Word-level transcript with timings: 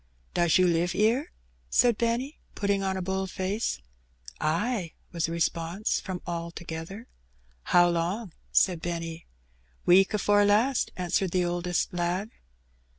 "Does 0.33 0.57
you 0.57 0.65
live 0.65 0.95
'ere?" 0.95 1.31
said 1.69 1.95
Benny, 1.99 2.39
putting 2.55 2.81
on 2.81 2.97
a 2.97 3.03
bold 3.03 3.29
face. 3.29 3.79
Ay," 4.39 4.93
was 5.11 5.27
the 5.27 5.31
response 5.31 5.99
from 5.99 6.23
all 6.25 6.49
together. 6.49 7.05
How 7.65 7.87
long?" 7.87 8.33
said 8.51 8.81
Benny. 8.81 9.27
"Week 9.85 10.11
afore 10.15 10.43
last," 10.43 10.89
answered 10.97 11.29
the 11.29 11.45
oldest 11.45 11.93
lad. 11.93 12.31